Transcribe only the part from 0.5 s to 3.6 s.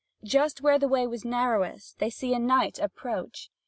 where the way was narrowest, they see a knight approach.